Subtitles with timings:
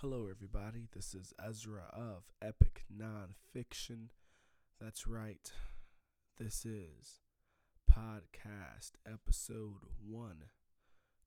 [0.00, 0.88] Hello, everybody.
[0.94, 4.08] This is Ezra of Epic Nonfiction.
[4.78, 5.50] That's right.
[6.36, 7.22] This is
[7.90, 10.50] podcast episode one.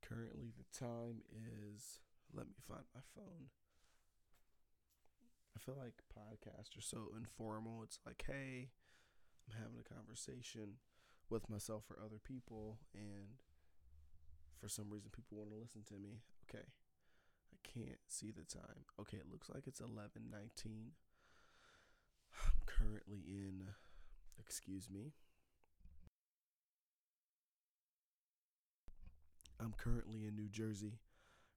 [0.08, 1.98] Currently, the time is.
[2.32, 3.50] Let me find my phone.
[5.58, 7.82] I feel like podcasts are so informal.
[7.82, 8.70] It's like, hey,
[9.48, 10.74] I'm having a conversation
[11.28, 13.42] with myself or other people, and
[14.62, 16.20] for some reason, people want to listen to me.
[16.48, 16.66] Okay.
[17.64, 18.86] Can't see the time.
[19.00, 20.92] Okay, it looks like it's 11:19.
[22.46, 23.70] I'm currently in
[24.40, 25.14] excuse me.
[29.60, 31.00] I'm currently in New Jersey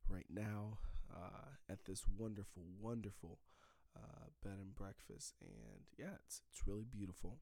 [0.09, 0.79] right now
[1.15, 3.39] uh, at this wonderful, wonderful
[3.97, 7.39] uh, bed and breakfast, and yeah, it's it's really beautiful.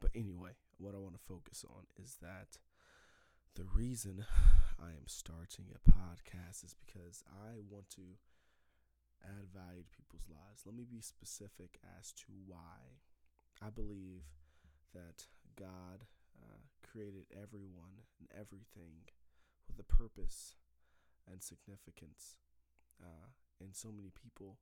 [0.00, 2.58] But anyway, what I want to focus on is that
[3.54, 4.24] the reason
[4.82, 8.18] I am starting a podcast is because I want to
[9.22, 10.62] add value to people's lives.
[10.66, 12.98] Let me be specific as to why.
[13.62, 14.26] I believe
[14.92, 19.06] that God uh, created everyone and everything
[19.68, 20.56] with a purpose
[21.30, 22.38] and significance.
[23.00, 23.30] Uh,
[23.60, 24.58] and so many people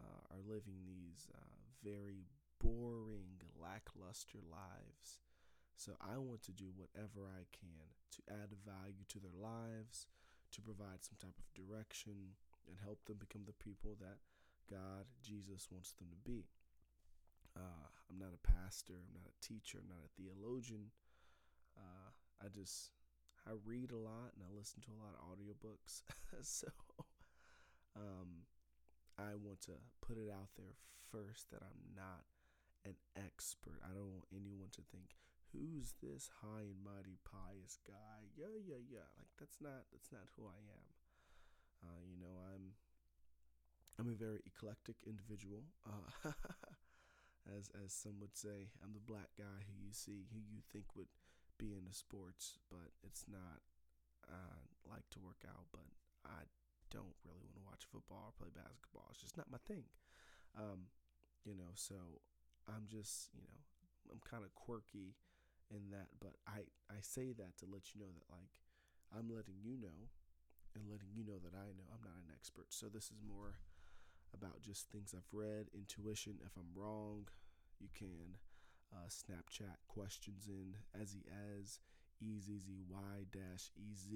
[0.00, 2.24] uh, are living these uh, very
[2.58, 5.20] boring, lackluster lives
[5.76, 10.06] so I want to do whatever I can to add value to their lives,
[10.52, 12.36] to provide some type of direction,
[12.68, 14.22] and help them become the people that
[14.70, 16.46] God, Jesus wants them to be.
[17.56, 20.92] Uh, I'm not a pastor, I'm not a teacher, I'm not a theologian.
[21.76, 22.92] Uh, I just
[23.44, 26.06] I read a lot and I listen to a lot of audiobooks.
[26.42, 26.68] so
[27.96, 28.46] um,
[29.18, 30.78] I want to put it out there
[31.10, 32.24] first that I'm not
[32.84, 33.82] an expert.
[33.84, 35.12] I don't want anyone to think
[35.52, 38.32] who's this high and mighty pious guy?
[38.34, 39.08] Yeah, yeah, yeah.
[39.16, 40.88] Like that's not that's not who I am.
[41.84, 42.76] Uh, you know, I'm
[44.00, 45.68] I'm a very eclectic individual.
[45.84, 46.32] Uh,
[47.56, 50.96] as as some would say, I'm the black guy who you see, who you think
[50.96, 51.12] would
[51.60, 53.60] be into sports, but it's not.
[54.30, 55.90] I like to work out, but
[56.24, 56.46] I
[56.94, 59.10] don't really want to watch football or play basketball.
[59.10, 59.84] It's just not my thing.
[60.56, 60.92] Um,
[61.44, 62.22] you know, so
[62.68, 63.58] I'm just, you know,
[64.12, 65.16] I'm kind of quirky
[65.72, 68.52] in that but i i say that to let you know that like
[69.16, 70.12] i'm letting you know
[70.76, 73.58] and letting you know that i know i'm not an expert so this is more
[74.32, 77.28] about just things i've read intuition if i'm wrong
[77.80, 78.38] you can
[78.92, 81.80] uh, snapchat questions in as he as
[82.22, 82.84] ezzy
[83.32, 84.06] dash ez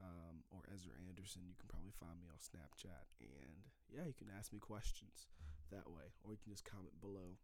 [0.00, 1.48] um, or Ezra Anderson.
[1.48, 5.28] You can probably find me on Snapchat, and yeah, you can ask me questions
[5.72, 7.40] that way, or you can just comment below.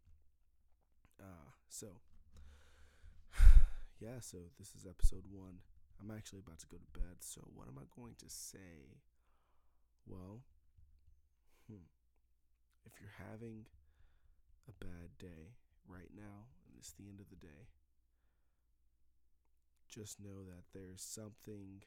[1.20, 2.00] Uh, so
[4.02, 5.62] yeah, so this is episode one.
[6.00, 8.98] I'm actually about to go to bed, so what am I going to say?
[10.10, 10.42] Well,
[11.70, 11.86] hmm,
[12.84, 13.70] if you're having
[14.66, 15.54] a bad day
[15.86, 17.70] right now, and it's the end of the day,
[19.88, 21.86] just know that there's something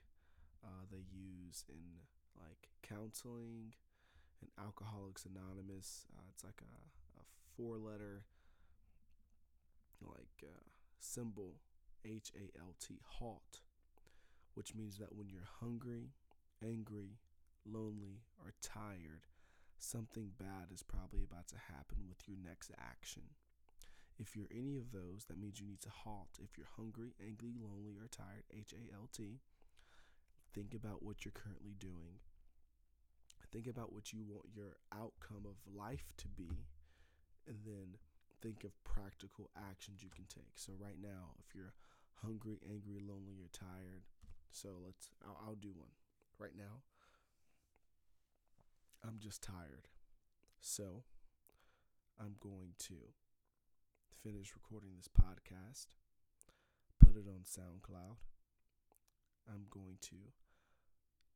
[0.64, 2.00] uh, they use in
[2.40, 3.76] like counseling
[4.40, 6.08] and Alcoholics Anonymous.
[6.16, 7.24] Uh, it's like a, a
[7.58, 8.24] four letter
[10.02, 10.64] like uh,
[11.00, 11.56] symbol
[12.06, 13.62] H A L T, halt,
[14.54, 16.14] which means that when you're hungry,
[16.64, 17.18] angry,
[17.66, 19.26] lonely, or tired,
[19.80, 23.24] something bad is probably about to happen with your next action.
[24.18, 26.40] If you're any of those, that means you need to halt.
[26.40, 29.42] If you're hungry, angry, lonely, or tired, H A L T,
[30.54, 32.22] think about what you're currently doing.
[33.52, 36.50] Think about what you want your outcome of life to be,
[37.48, 37.98] and then
[38.42, 40.56] think of practical actions you can take.
[40.56, 41.74] So, right now, if you're
[42.24, 44.04] hungry, angry, lonely, or tired.
[44.52, 45.92] So let's, I'll, I'll do one
[46.40, 46.82] right now.
[49.06, 49.88] I'm just tired.
[50.60, 51.04] So
[52.20, 52.96] I'm going to
[54.24, 55.88] finish recording this podcast,
[57.00, 58.18] put it on SoundCloud.
[59.48, 60.16] I'm going to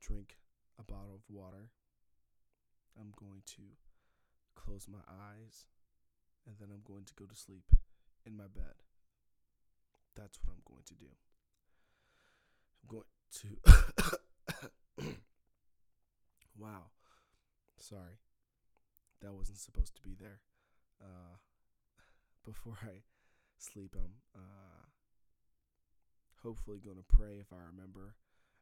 [0.02, 0.38] drink
[0.80, 1.70] a bottle of water.
[3.00, 3.62] I'm going to
[4.56, 5.66] close my eyes
[6.48, 7.66] and then I'm going to go to sleep
[8.26, 8.89] in my bed.
[10.20, 11.08] That's what I'm going to do.
[12.84, 13.08] I'm going
[15.00, 15.16] to.
[16.60, 16.92] wow.
[17.78, 18.20] Sorry.
[19.22, 20.42] That wasn't supposed to be there.
[21.02, 21.40] Uh,
[22.46, 23.04] before I
[23.58, 24.88] sleep, I'm uh,
[26.44, 28.16] hopefully going to pray if I remember.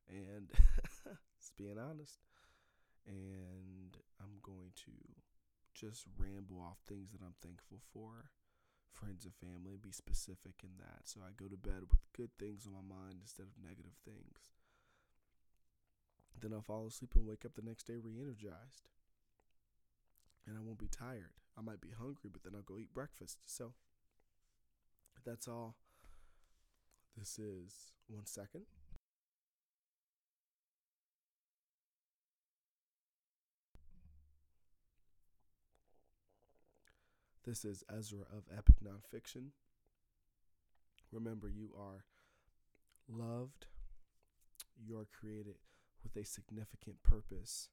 [0.08, 0.52] And
[1.40, 2.20] just being honest.
[3.08, 4.92] And I'm going to
[5.74, 8.30] just ramble off things that I'm thankful for
[8.98, 11.06] friends and family, be specific in that.
[11.06, 14.58] So I go to bed with good things on my mind instead of negative things.
[16.40, 18.90] Then I'll fall asleep and wake up the next day re energized.
[20.46, 21.38] And I won't be tired.
[21.58, 23.40] I might be hungry, but then I'll go eat breakfast.
[23.46, 23.74] So
[25.26, 25.76] that's all.
[27.18, 28.66] This is one second.
[37.48, 39.52] This is Ezra of Epic Nonfiction.
[41.14, 42.04] Remember, you are
[43.08, 43.68] loved,
[44.86, 45.56] you are created
[46.04, 47.70] with a significant purpose,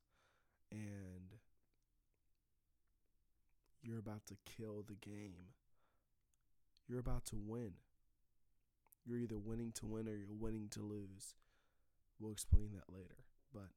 [0.71, 1.41] and
[3.83, 5.55] you're about to kill the game.
[6.89, 7.73] You're about to win.
[9.05, 11.35] You're either winning to win or you're winning to lose.
[12.21, 13.25] We'll explain that later.
[13.53, 13.71] But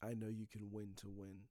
[0.00, 1.48] I know you can win to win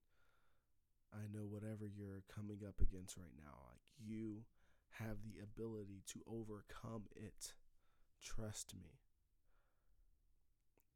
[1.16, 4.44] I know whatever you're coming up against right now, like you
[5.00, 7.56] have the ability to overcome it.
[8.20, 9.00] Trust me.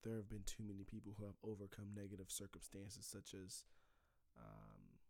[0.04, 3.64] There have been too many people who have overcome negative circumstances, such as
[4.36, 5.00] um,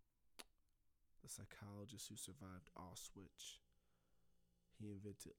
[1.22, 3.58] the psychologist who survived Auschwitz.
[4.78, 5.32] He invented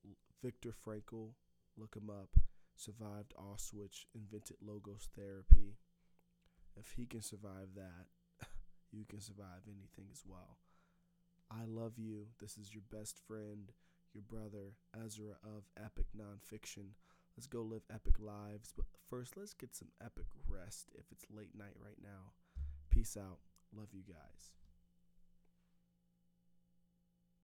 [0.44, 1.32] Viktor Frankl,
[1.78, 2.40] look him up,
[2.76, 5.76] survived Auschwitz, invented logos therapy.
[6.76, 8.08] If he can survive that,
[8.92, 10.58] you can survive anything as well.
[11.50, 12.28] I love you.
[12.40, 13.72] This is your best friend,
[14.14, 16.96] your brother, Ezra of Epic Nonfiction.
[17.36, 18.74] Let's go live epic lives.
[18.76, 22.32] But first, let's get some epic rest if it's late night right now.
[22.90, 23.40] Peace out.
[23.76, 24.52] Love you guys.